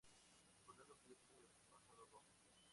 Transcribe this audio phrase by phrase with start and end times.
[0.57, 2.25] Recordando que ya tiene pasado rojo.